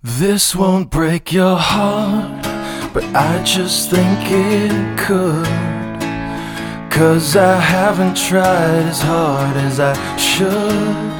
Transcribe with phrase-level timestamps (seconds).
[0.00, 2.44] This won't break your heart,
[2.94, 5.44] but I just think it could.
[6.88, 10.48] Cause I haven't tried as hard as I should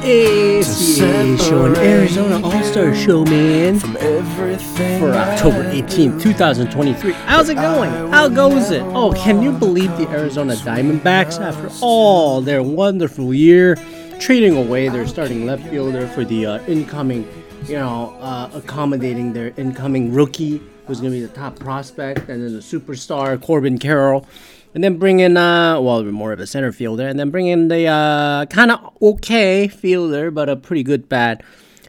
[0.03, 3.79] It's the Sean Arizona All Star Show, man.
[3.79, 7.11] from everything For October I 18th, 2023.
[7.13, 7.91] How's it going?
[8.11, 8.81] How goes it?
[8.81, 13.75] Oh, can you believe the Arizona Diamondbacks, after all their wonderful year,
[14.19, 17.25] trading away their starting left fielder for the uh, incoming,
[17.67, 22.43] you know, uh, accommodating their incoming rookie, who's going to be the top prospect, and
[22.43, 24.25] then the superstar, Corbin Carroll.
[24.73, 27.69] And then bring in, uh, well, more of a center fielder, and then bring in
[27.69, 31.43] the uh, kind of okay fielder, but a pretty good bat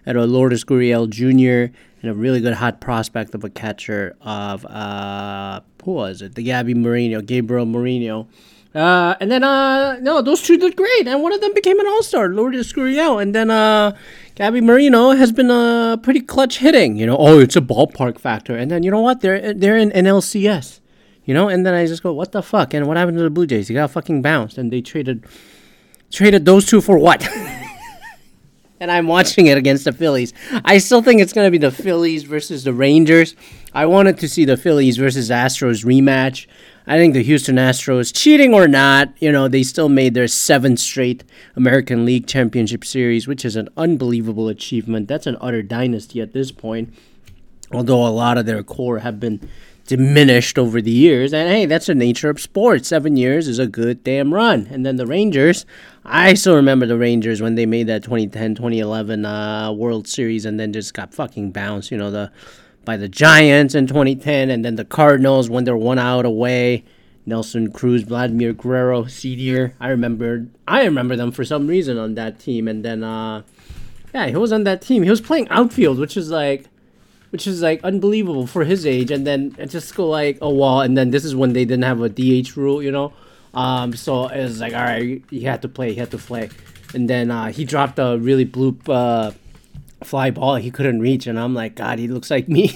[0.06, 1.72] at a Lourdes Gurriel Jr.
[2.02, 6.34] and a really good hot prospect of a catcher of uh who was it?
[6.34, 8.28] The Gabby Moreno, Gabriel Moreno.
[8.74, 11.86] Uh, and then uh no, those two did great, and one of them became an
[11.86, 13.96] all star, Lourdes Gurriel, and then uh
[14.36, 16.96] Gabby Moreno has been uh pretty clutch hitting.
[16.96, 19.22] You know, oh it's a ballpark factor, and then you know what?
[19.22, 20.80] They're they're in NLCS.
[21.24, 22.74] You know, and then I just go, what the fuck?
[22.74, 23.68] And what happened to the Blue Jays?
[23.68, 25.24] They got fucking bounced, and they traded
[26.10, 27.26] traded those two for what?
[28.80, 30.32] and I'm watching it against the Phillies.
[30.64, 33.36] I still think it's going to be the Phillies versus the Rangers.
[33.74, 36.46] I wanted to see the Phillies versus Astros rematch.
[36.90, 40.80] I think the Houston Astros, cheating or not, you know, they still made their seventh
[40.80, 41.22] straight
[41.54, 45.06] American League Championship Series, which is an unbelievable achievement.
[45.06, 46.92] That's an utter dynasty at this point.
[47.72, 49.48] Although a lot of their core have been
[49.86, 51.32] diminished over the years.
[51.32, 52.88] And hey, that's the nature of sports.
[52.88, 54.66] Seven years is a good damn run.
[54.68, 55.66] And then the Rangers,
[56.04, 60.58] I still remember the Rangers when they made that 2010 2011 uh, World Series and
[60.58, 62.32] then just got fucking bounced, you know, the
[62.84, 66.84] by the Giants in 2010 and then the Cardinals when they're one out away.
[67.26, 69.74] Nelson Cruz, Vladimir Guerrero, Senior.
[69.78, 72.66] I remember I remember them for some reason on that team.
[72.66, 73.42] And then uh
[74.14, 75.02] yeah, he was on that team.
[75.02, 76.66] He was playing outfield, which is like
[77.30, 79.10] which is like unbelievable for his age.
[79.10, 80.80] And then it just go like, a wall.
[80.80, 83.12] And then this is when they didn't have a DH rule, you know.
[83.54, 86.50] Um, so it was like, all right, he had to play, he had to play.
[86.94, 89.32] And then uh, he dropped a really bloop uh,
[90.10, 92.72] fly ball he couldn't reach, and I'm like, God, he looks like me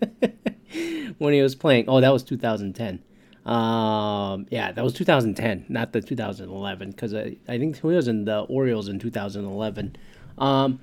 [1.18, 1.84] when he was playing.
[1.86, 3.02] Oh, that was 2010.
[3.44, 8.24] Um, yeah, that was 2010, not the 2011, because I, I think he was in
[8.24, 9.96] the Orioles in 2011.
[10.38, 10.80] Um,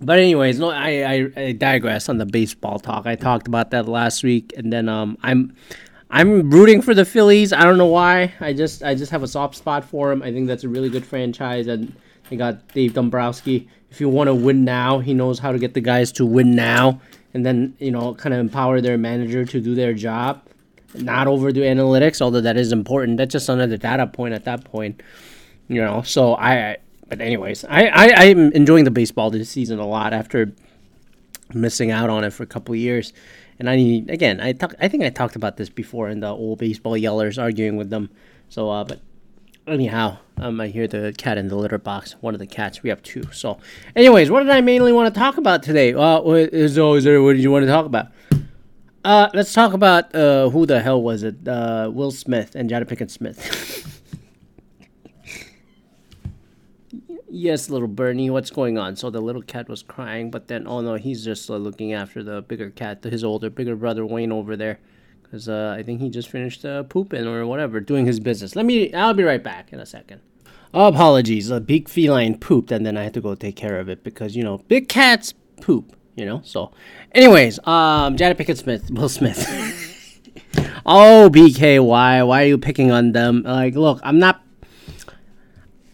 [0.00, 3.06] but anyways, no, I, I, I digress on the baseball talk.
[3.06, 5.56] I talked about that last week, and then um, I'm
[6.10, 7.52] I'm rooting for the Phillies.
[7.52, 8.34] I don't know why.
[8.38, 10.22] I just I just have a soft spot for them.
[10.22, 11.94] I think that's a really good franchise, and
[12.28, 13.68] they got Dave Dombrowski.
[13.90, 16.54] If you want to win now, he knows how to get the guys to win
[16.54, 17.00] now,
[17.34, 20.42] and then you know kind of empower their manager to do their job,
[20.94, 22.22] not overdo analytics.
[22.22, 23.18] Although that is important.
[23.18, 25.02] That's just another data point at that point,
[25.68, 26.02] you know.
[26.02, 26.78] So I.
[27.08, 30.52] But anyways, I, I I'm enjoying the baseball this season a lot after
[31.54, 33.12] missing out on it for a couple of years.
[33.58, 36.28] And I need again, I talk, I think I talked about this before in the
[36.28, 38.10] old baseball yellers arguing with them.
[38.48, 39.00] So, uh, but
[39.66, 42.12] anyhow, um, I hear the cat in the litter box.
[42.20, 42.82] One of the cats.
[42.82, 43.24] We have two.
[43.32, 43.58] So,
[43.94, 45.94] anyways, what did I mainly want to talk about today?
[45.94, 47.06] What is always?
[47.06, 48.08] What did you want to talk about?
[49.04, 51.46] Uh, let's talk about uh, who the hell was it?
[51.46, 53.88] Uh, Will Smith and Jada Pinkett Smith.
[57.34, 58.94] Yes, little Bernie, what's going on?
[58.96, 62.22] So the little cat was crying, but then, oh no, he's just uh, looking after
[62.22, 64.80] the bigger cat, his older, bigger brother Wayne over there.
[65.32, 68.54] Because uh, I think he just finished uh, pooping or whatever, doing his business.
[68.54, 70.20] Let me, I'll be right back in a second.
[70.74, 74.04] Apologies, a big feline pooped, and then I had to go take care of it
[74.04, 75.32] because, you know, big cats
[75.62, 76.42] poop, you know?
[76.44, 76.72] So,
[77.12, 79.38] anyways, um, Jada Pinkett Smith, Will Smith.
[80.84, 82.22] oh, BK, why?
[82.22, 83.42] Why are you picking on them?
[83.42, 84.42] Like, look, I'm not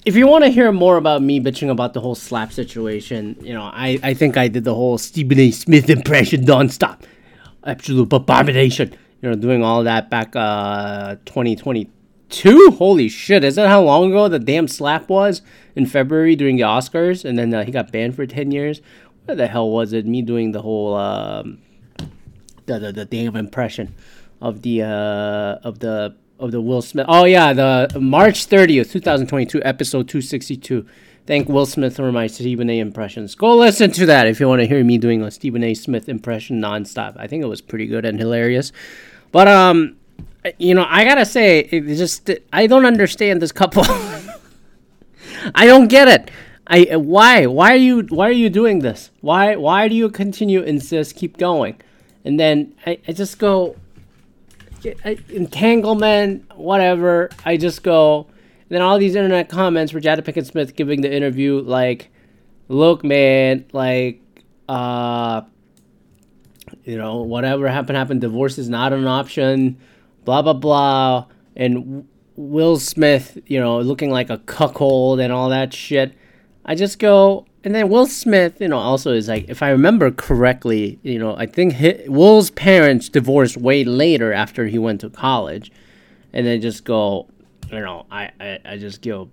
[0.05, 3.53] if you want to hear more about me bitching about the whole slap situation, you
[3.53, 5.51] know, I, I think I did the whole Stephen A.
[5.53, 7.03] Smith impression nonstop.
[7.63, 8.97] Absolute abomination.
[9.21, 12.77] You know, doing all that back uh 2022.
[12.79, 15.43] Holy shit, is that how long ago the damn slap was?
[15.75, 18.81] In February during the Oscars, and then uh, he got banned for 10 years.
[19.25, 20.07] What the hell was it?
[20.07, 21.59] Me doing the whole um,
[22.67, 23.95] the, the the damn impression
[24.41, 27.07] of the uh of the of the Will Smith.
[27.09, 30.87] Oh yeah, the March 30th, 2022, episode 262.
[31.29, 32.79] Thank Will Smith for my Stephen A.
[32.79, 33.35] impressions.
[33.35, 35.75] Go listen to that if you want to hear me doing a Stephen A.
[35.75, 37.19] Smith impression nonstop.
[37.19, 38.73] I think it was pretty good and hilarious.
[39.31, 39.99] But um,
[40.57, 43.83] you know, I gotta say, it just I don't understand this couple.
[45.55, 46.31] I don't get it.
[46.67, 49.11] I why why are you why are you doing this?
[49.21, 51.79] Why why do you continue insist keep going?
[52.25, 53.77] And then I, I just go
[55.29, 57.29] entanglement, whatever.
[57.45, 58.29] I just go.
[58.69, 62.11] Then all these internet comments for Jada Pinkett Smith giving the interview, like,
[62.69, 64.23] look, man, like,
[64.69, 65.43] uh,
[66.85, 68.21] you know, whatever happened, happened.
[68.21, 69.79] Divorce is not an option.
[70.25, 71.27] Blah blah blah.
[71.57, 72.07] And
[72.37, 76.15] Will Smith, you know, looking like a cuckold and all that shit.
[76.65, 80.11] I just go, and then Will Smith, you know, also is like, if I remember
[80.11, 85.09] correctly, you know, I think his, Will's parents divorced way later after he went to
[85.09, 85.73] college,
[86.33, 87.27] and they just go,
[87.71, 89.31] you know, I, I, I just go,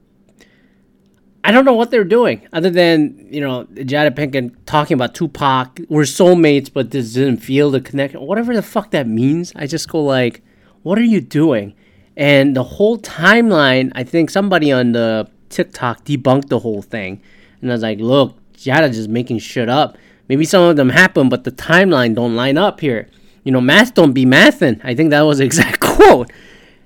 [1.43, 5.79] I don't know what they're doing other than you know Jada Pinkett talking about Tupac.
[5.89, 8.21] We're soulmates, but this didn't feel the connection.
[8.21, 10.41] Whatever the fuck that means, I just go like,
[10.81, 11.75] what are you doing?
[12.17, 17.21] And the whole timeline, I think somebody on the TikTok debunked the whole thing,
[17.61, 19.97] and I was like, look, Jada just making shit up.
[20.27, 23.07] Maybe some of them happen, but the timeline don't line up here.
[23.43, 24.81] You know, math don't be mathin'.
[24.83, 26.31] I think that was the exact quote.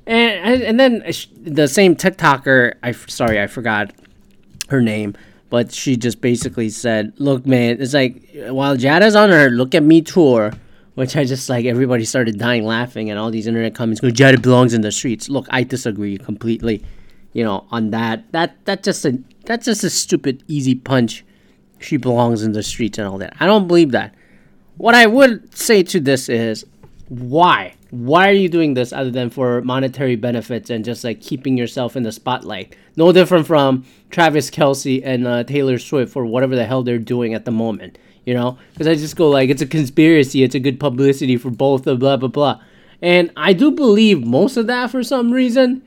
[0.10, 1.12] And and then uh,
[1.44, 3.94] the same TikToker, I sorry, I forgot
[4.70, 5.16] her name,
[5.52, 9.84] but she just basically said, "Look, man, it's like while Jada's on her Look at
[9.84, 10.52] Me tour."
[10.96, 14.42] Which I just like everybody started dying laughing and all these internet comments go Jada
[14.42, 15.30] belongs in the streets.
[15.30, 16.84] Look, I disagree completely,
[17.32, 18.30] you know, on that.
[18.34, 21.24] That that just a that's just a stupid easy punch.
[21.80, 23.34] She belongs in the streets and all that.
[23.40, 24.14] I don't believe that.
[24.76, 26.66] What I would say to this is
[27.08, 27.76] why?
[27.92, 31.96] Why are you doing this other than for monetary benefits and just like keeping yourself
[31.96, 32.76] in the spotlight?
[32.96, 37.34] No different from Travis Kelce and uh, Taylor Swift or whatever the hell they're doing
[37.34, 38.60] at the moment, you know?
[38.74, 42.00] Because I just go like, it's a conspiracy, it's a good publicity for both, of
[42.00, 42.62] blah, blah, blah.
[43.02, 45.82] And I do believe most of that for some reason.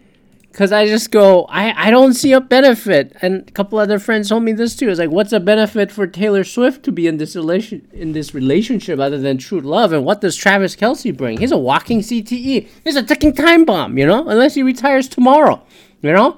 [0.52, 4.28] Cause I just go, I, I don't see a benefit, and a couple other friends
[4.28, 4.90] told me this too.
[4.90, 8.34] It's like, what's a benefit for Taylor Swift to be in this relation in this
[8.34, 9.94] relationship other than true love?
[9.94, 11.38] And what does Travis Kelce bring?
[11.38, 12.68] He's a walking CTE.
[12.84, 14.28] He's a ticking time bomb, you know.
[14.28, 15.62] Unless he retires tomorrow,
[16.02, 16.36] you know.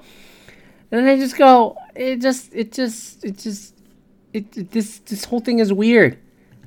[0.91, 3.75] And I just go, it just, it just, it just,
[4.31, 6.17] it, it this this whole thing is weird.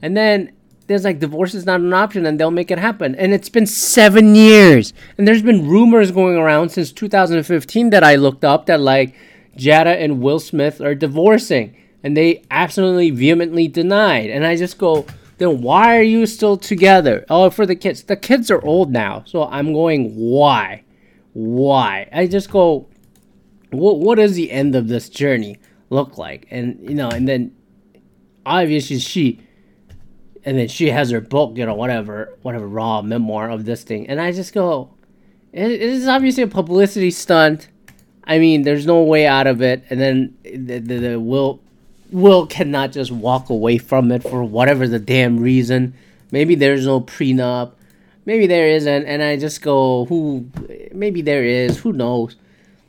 [0.02, 0.52] And then
[0.88, 3.14] there's like divorce is not an option and they'll make it happen.
[3.14, 4.94] And it's been seven years.
[5.16, 9.14] And there's been rumors going around since 2015 that I looked up that like
[9.56, 11.76] Jada and Will Smith are divorcing.
[12.02, 14.30] And they absolutely vehemently denied.
[14.30, 15.04] And I just go,
[15.36, 17.26] then why are you still together?
[17.28, 18.04] Oh, for the kids.
[18.04, 19.24] The kids are old now.
[19.26, 20.84] So I'm going, why?
[21.34, 22.08] Why?
[22.12, 22.88] I just go,
[23.70, 25.58] what, what does the end of this journey
[25.90, 26.46] look like?
[26.50, 27.54] And, you know, and then
[28.46, 29.40] obviously she
[30.48, 34.08] and then she has her book, you know, whatever, whatever raw memoir of this thing,
[34.08, 34.88] and I just go,
[35.52, 37.68] it, it is obviously a publicity stunt.
[38.24, 41.60] I mean, there's no way out of it, and then the, the, the Will
[42.10, 45.92] Will cannot just walk away from it for whatever the damn reason.
[46.32, 47.72] Maybe there's no prenup,
[48.24, 50.48] maybe there isn't, and I just go, who?
[50.92, 52.36] Maybe there is, who knows?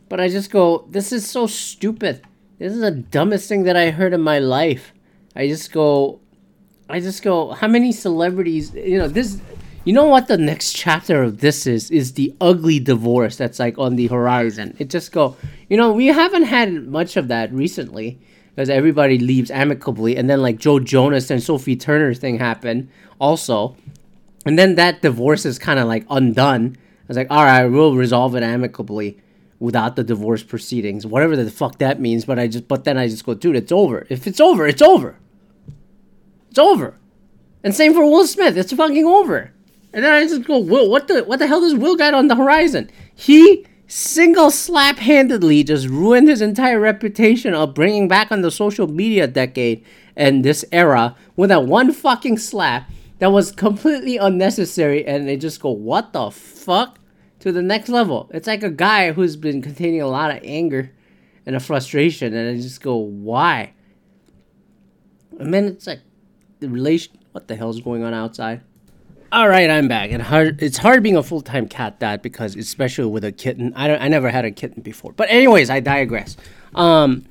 [0.07, 2.21] But I just go, this is so stupid.
[2.57, 4.93] This is the dumbest thing that I heard in my life.
[5.35, 6.21] I just go,
[6.89, 9.39] I just go, how many celebrities, you know, this,
[9.85, 13.77] you know what the next chapter of this is, is the ugly divorce that's like
[13.77, 14.75] on the horizon.
[14.79, 15.37] It just go,
[15.69, 18.19] you know, we haven't had much of that recently
[18.55, 20.17] because everybody leaves amicably.
[20.17, 22.89] And then like Joe Jonas and Sophie Turner thing happened
[23.19, 23.77] also.
[24.47, 26.75] And then that divorce is kind of like undone.
[26.75, 29.19] I was like, all right, we'll resolve it amicably
[29.59, 32.25] without the divorce proceedings, whatever the fuck that means.
[32.25, 34.07] But I just, but then I just go, dude, it's over.
[34.09, 35.17] If it's over, it's over.
[36.49, 36.97] It's over.
[37.63, 38.57] And same for Will Smith.
[38.57, 39.53] It's fucking over.
[39.93, 42.27] And then I just go, Will, what the what the hell does Will got on
[42.27, 42.89] the horizon?
[43.13, 48.87] He single slap handedly just ruined his entire reputation of bringing back on the social
[48.87, 49.83] media decade
[50.15, 55.05] and this era with that one fucking slap that was completely unnecessary.
[55.05, 56.97] And they just go, what the fuck?
[57.39, 58.29] To the next level.
[58.33, 60.91] It's like a guy who's been containing a lot of anger
[61.45, 62.33] and a frustration.
[62.33, 63.73] And I just go, why?
[65.39, 66.01] And then it's like,
[66.59, 67.17] the relation.
[67.31, 68.61] What the hell's going on outside?
[69.31, 70.11] All right, I'm back.
[70.11, 73.73] And hard, it's hard being a full time cat dad because, especially with a kitten,
[73.75, 75.11] I don't, I never had a kitten before.
[75.11, 76.35] But anyways, I digress.
[76.73, 77.25] Um,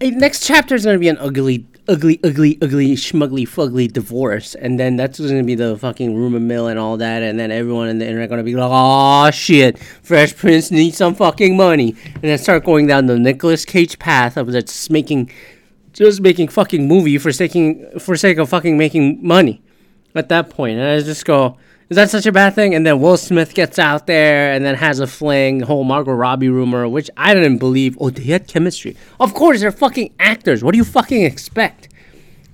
[0.00, 4.96] next chapter is gonna be an ugly, ugly, ugly, ugly, schmugly, fugly divorce, and then
[4.96, 8.06] that's gonna be the fucking rumor mill and all that, and then everyone in the
[8.06, 12.64] internet gonna be like, "Oh shit, Fresh Prince needs some fucking money," and then start
[12.64, 15.30] going down the Nicolas Cage path of just making
[16.04, 19.62] just making fucking movie for taking for sake of fucking making money
[20.14, 20.78] at that point.
[20.78, 21.56] And I just go,
[21.88, 22.74] is that such a bad thing?
[22.74, 26.48] And then Will Smith gets out there and then has a fling, whole Margot Robbie
[26.48, 27.96] rumor, which I didn't believe.
[28.00, 28.96] Oh, they had chemistry.
[29.20, 30.62] Of course, they're fucking actors.
[30.62, 31.88] What do you fucking expect?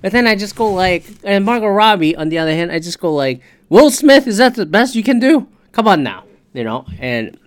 [0.01, 2.99] But then I just go like, and Margot Robbie, on the other hand, I just
[2.99, 5.47] go like, Will Smith, is that the best you can do?
[5.71, 7.37] Come on now, you know, and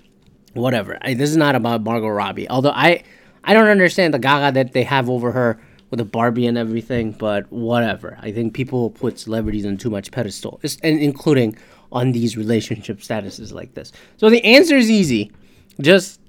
[0.55, 0.99] whatever.
[1.03, 2.49] I, this is not about Margot Robbie.
[2.49, 3.05] Although I,
[3.45, 5.61] I don't understand the gaga that they have over her
[5.91, 8.19] with a Barbie and everything, but whatever.
[8.21, 11.57] I think people put celebrities on too much pedestal, and including
[11.93, 13.93] on these relationship statuses like this.
[14.17, 15.33] So the answer is easy.
[15.81, 16.21] Just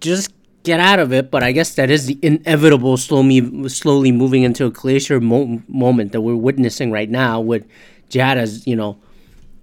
[0.00, 4.42] just get out of it, but I guess that is the inevitable slowly slowly moving
[4.42, 7.66] into a glacier mo- moment that we're witnessing right now with
[8.10, 8.98] Jada's, you know,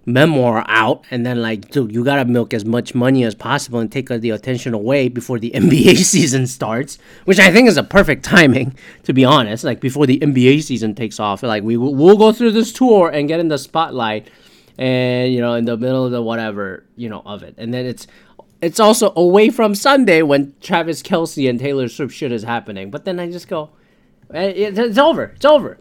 [0.05, 3.91] memoir out and then like dude you gotta milk as much money as possible and
[3.91, 8.23] take the attention away before the nba season starts which i think is a perfect
[8.23, 11.43] timing to be honest like before the nba season takes off.
[11.43, 14.29] Like we we'll go through this tour and get in the spotlight
[14.77, 17.55] and you know in the middle of the whatever you know of it.
[17.57, 18.07] And then it's
[18.61, 22.91] it's also away from sunday when travis kelce and taylor swift shit is happening.
[22.91, 23.69] But then i just go
[24.33, 25.25] eh, it's over.
[25.35, 25.77] It's over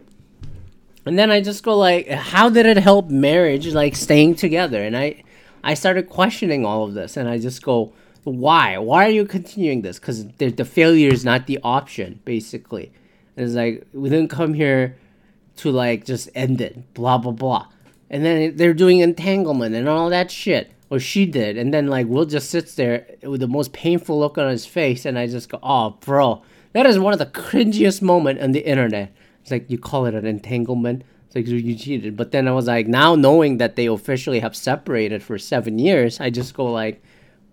[1.06, 4.82] and then I just go like, how did it help marriage, like staying together?
[4.82, 5.22] And I,
[5.62, 7.92] I started questioning all of this, and I just go,
[8.24, 8.78] why?
[8.78, 9.98] Why are you continuing this?
[9.98, 12.90] Because the, the failure is not the option, basically.
[13.36, 14.96] And it's like we didn't come here
[15.56, 17.68] to like just end it, blah blah blah.
[18.10, 21.58] And then they're doing entanglement and all that shit, or she did.
[21.58, 25.04] And then like Will just sits there with the most painful look on his face,
[25.04, 26.42] and I just go, oh, bro,
[26.72, 29.14] that is one of the cringiest moment on the internet
[29.44, 31.02] it's like you call it an entanglement.
[31.26, 32.16] It's like you cheated.
[32.16, 36.18] But then I was like, now knowing that they officially have separated for seven years,
[36.18, 37.02] I just go like,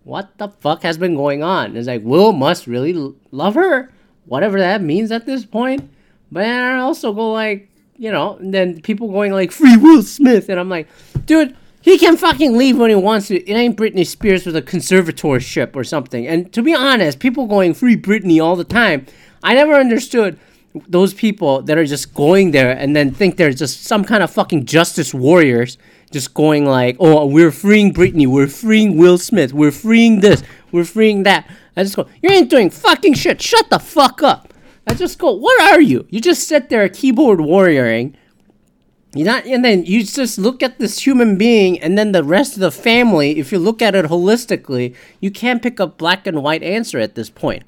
[0.06, 1.76] what the fuck has been going on?
[1.76, 3.92] It's like Will must really l- love her,
[4.26, 5.92] whatever that means at this point.
[6.32, 10.48] But I also go like, you know, and then people going like free Will Smith,
[10.48, 10.88] and I'm like,
[11.26, 13.38] dude, he can fucking leave when he wants to.
[13.38, 16.26] It ain't Britney Spears with a conservatorship or something.
[16.26, 19.08] And to be honest, people going free Britney all the time.
[19.44, 20.40] I never understood
[20.88, 24.32] those people that are just going there and then think they're just some kind of
[24.32, 25.78] fucking justice warriors
[26.12, 30.86] just going like, oh, we're freeing Britney, we're freeing Will Smith, we're freeing this, we're
[30.86, 31.50] freeing that.
[31.76, 33.42] I just go, you ain't doing fucking shit.
[33.42, 34.54] Shut the fuck up.
[34.88, 36.06] I just go, what are you?
[36.10, 38.16] You just sit there keyboard warrioring.
[39.14, 42.54] You not, and then you just look at this human being, and then the rest
[42.54, 43.40] of the family.
[43.40, 47.16] If you look at it holistically, you can't pick a black and white answer at
[47.16, 47.64] this point.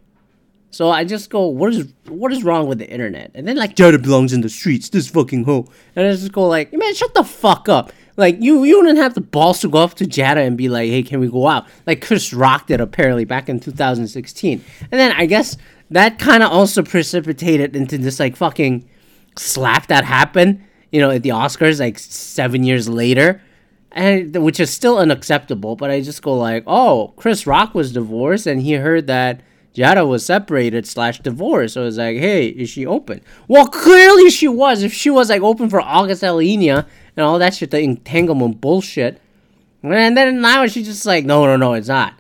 [0.74, 3.30] So I just go, what is what is wrong with the internet?
[3.36, 5.68] And then like Jada belongs in the streets, this fucking hoe.
[5.96, 7.94] And I just go like, man, shut the fuck up.
[8.18, 10.90] Like you you wouldn't have the balls to go up to Jada and be like,
[10.90, 11.68] hey, can we go out?
[11.86, 14.66] Like Chris Rock did apparently back in 2016.
[14.82, 15.58] And then I guess
[15.92, 18.90] that kind of also precipitated into this like fucking
[19.38, 23.44] slap that happened, you know, at the Oscars like seven years later.
[23.92, 28.48] And which is still unacceptable, but I just go like, oh, Chris Rock was divorced
[28.48, 29.42] and he heard that
[29.74, 31.74] Jada was separated slash divorced.
[31.74, 33.22] So it's like, hey, is she open?
[33.48, 34.84] Well, clearly she was.
[34.84, 36.86] If she was like open for August Alsina
[37.18, 39.20] and all that shit, the entanglement bullshit.
[39.82, 42.14] And then now she's just like, no, no, no, it's not.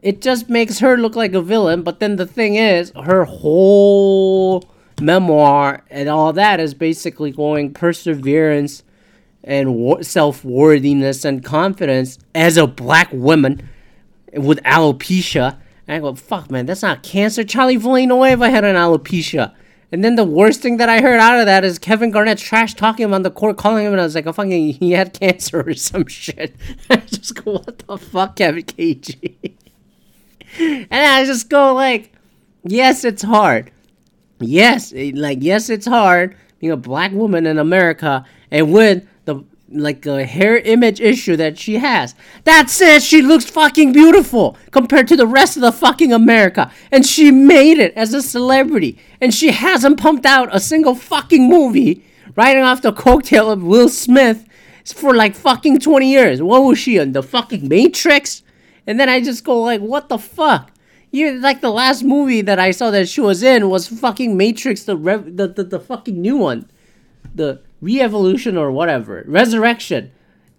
[0.00, 1.82] It just makes her look like a villain.
[1.82, 4.64] But then the thing is, her whole
[5.00, 8.84] memoir and all that is basically going perseverance
[9.44, 13.68] and self worthiness and confidence as a black woman
[14.34, 17.44] with alopecia and I go, fuck, man, that's not cancer.
[17.44, 19.54] Charlie Villanueva had an alopecia.
[19.90, 22.74] And then the worst thing that I heard out of that is Kevin Garnett trash
[22.74, 25.12] talking him on the court, calling him, and I was like, oh, fucking, he had
[25.12, 26.56] cancer or some shit.
[26.90, 29.52] I just go, what the fuck, Kevin KG?
[30.58, 32.12] and I just go, like,
[32.64, 33.70] yes, it's hard.
[34.40, 39.06] Yes, like, yes, it's hard being a black woman in America and with
[39.74, 42.14] like a hair image issue that she has.
[42.44, 46.70] That says she looks fucking beautiful compared to the rest of the fucking America.
[46.90, 48.98] And she made it as a celebrity.
[49.20, 52.04] And she hasn't pumped out a single fucking movie
[52.36, 54.46] riding off the coattail of Will Smith
[54.84, 56.42] for like fucking 20 years.
[56.42, 57.12] What was she in?
[57.12, 58.42] The fucking Matrix?
[58.86, 60.72] And then I just go like, what the fuck?
[61.10, 64.84] You like the last movie that I saw that she was in was fucking Matrix,
[64.84, 66.70] the rev- the, the the fucking new one,
[67.34, 70.10] the re-evolution or whatever resurrection.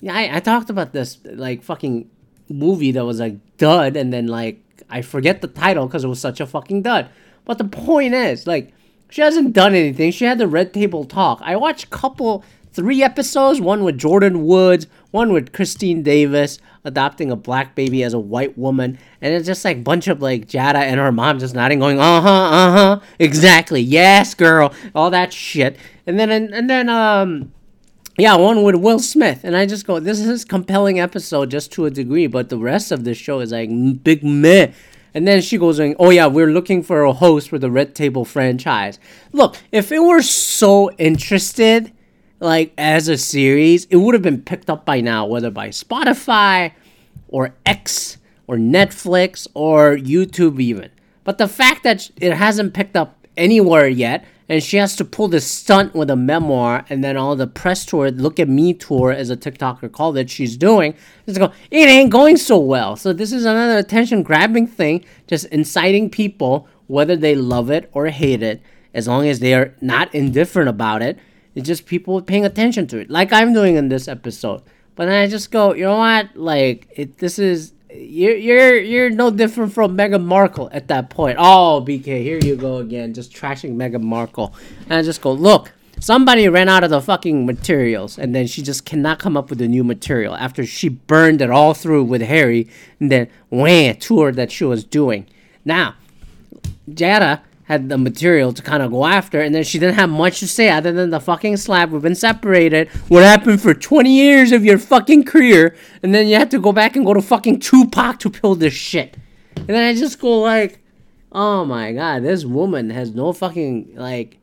[0.01, 2.07] Yeah I, I talked about this like fucking
[2.49, 6.19] movie that was like dud and then like i forget the title because it was
[6.19, 7.09] such a fucking dud.
[7.45, 8.73] But the point is like
[9.09, 10.11] she hasn't done anything.
[10.11, 11.39] She had the red table talk.
[11.43, 17.35] I watched couple three episodes one with jordyn woods one with christine davis adopting a
[17.35, 20.99] black baby as a white woman and it's just like bunch of like jada and
[20.99, 25.77] her mom just nodding going uh-huh uh-huh exactly yes girl all that shit
[26.07, 27.51] and then and, and then um
[28.17, 31.85] yeah, one with Will Smith, and I just go, this is compelling episode just to
[31.85, 33.69] a degree, but the rest of the show is like
[34.03, 34.71] big meh.
[35.15, 38.25] And then she goes, oh yeah, we're looking for a host for the Red Table
[38.25, 38.99] franchise.
[39.31, 41.91] Look, if it were so interested,
[42.43, 46.73] like as a series, it would have been picked up by now, whether by Spotify
[47.29, 50.91] or X or Netflix or YouTube even.
[51.23, 55.29] But the fact that it hasn't picked up anywhere yet, and she has to pull
[55.29, 59.11] this stunt with a memoir and then all the press tour, look at me tour,
[59.11, 60.95] as a TikToker called it, she's doing.
[61.25, 62.97] It's go, it ain't going so well.
[62.97, 68.07] So this is another attention grabbing thing, just inciting people, whether they love it or
[68.07, 68.61] hate it,
[68.93, 71.17] as long as they are not indifferent about it.
[71.55, 74.63] It's just people paying attention to it, like I'm doing in this episode.
[74.95, 76.35] But then I just go, you know what?
[76.35, 81.37] Like, it, this is you're you're you're no different from Meghan Markle at that point.
[81.39, 84.53] Oh, BK, here you go again, just trashing Meghan Markle.
[84.83, 88.61] And I just go, look, somebody ran out of the fucking materials, and then she
[88.61, 92.21] just cannot come up with a new material after she burned it all through with
[92.21, 92.67] Harry,
[92.99, 95.27] and then wham, tour that she was doing.
[95.65, 95.95] Now,
[96.89, 97.41] Jada
[97.73, 100.47] had the material to kind of go after, and then she didn't have much to
[100.47, 101.89] say other than the fucking slap.
[101.89, 102.87] We've been separated.
[103.09, 106.71] What happened for 20 years of your fucking career, and then you had to go
[106.71, 109.17] back and go to fucking Tupac to pull this shit.
[109.57, 110.79] And then I just go like,
[111.31, 114.37] oh my god, this woman has no fucking like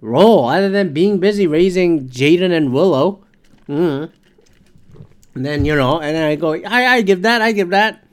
[0.00, 3.24] role other than being busy raising Jaden and Willow.
[3.68, 4.12] Mm.
[5.34, 8.04] And then you know, and then I go, I I give that, I give that.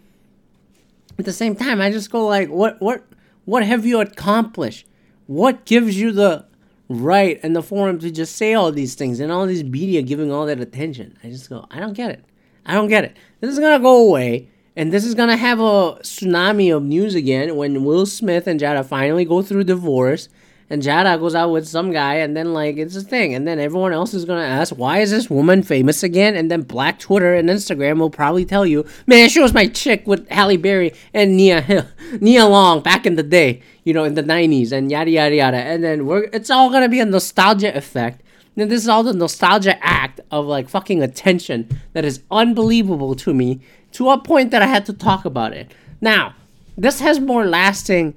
[1.18, 3.04] At the same time, I just go like, what what
[3.46, 4.86] what have you accomplished?
[5.28, 6.46] What gives you the
[6.90, 10.32] right and the forum to just say all these things and all these media giving
[10.32, 11.18] all that attention?
[11.24, 12.26] I just go, I don't get it.
[12.66, 13.16] I don't get it.
[13.40, 17.56] This is gonna go away, and this is gonna have a tsunami of news again
[17.56, 20.30] when Will Smith and Jada finally go through divorce
[20.70, 23.60] and Jada goes out with some guy, and then like it's a thing, and then
[23.60, 26.36] everyone else is gonna ask, why is this woman famous again?
[26.36, 30.08] And then Black Twitter and Instagram will probably tell you, man, she was my chick
[30.08, 31.86] with Halle Berry and Nia Hill,
[32.20, 35.58] Nia Long back in the day, you know, in the '90s, and yada yada yada,
[35.58, 38.22] and then we're it's all gonna be a nostalgia effect.
[38.58, 43.34] And this is all the nostalgia act of like fucking attention that is unbelievable to
[43.34, 43.60] me
[43.92, 45.74] to a point that I had to talk about it.
[46.02, 46.36] Now,
[46.78, 48.16] this has more lasting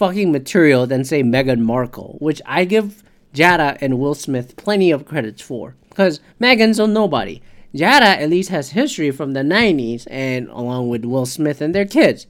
[0.00, 3.02] fucking material than say Meghan Markle, which I give
[3.34, 5.76] Jada and Will Smith plenty of credits for.
[5.90, 7.42] Because Meghan's a nobody.
[7.74, 11.84] Jada at least has history from the 90s and along with Will Smith and their
[11.84, 12.26] kids.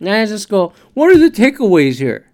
[0.00, 2.30] And I just go, what are the takeaways here?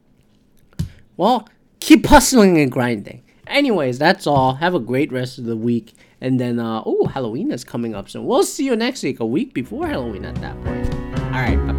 [1.16, 1.48] Well,
[1.81, 3.24] keep hustling and grinding.
[3.48, 4.55] Anyways, that's all.
[4.55, 5.94] Have a great rest of the week.
[6.20, 8.26] And then, uh, oh, Halloween is coming up soon.
[8.26, 10.94] We'll see you next week, a week before Halloween at that point.
[11.18, 11.77] All right, bye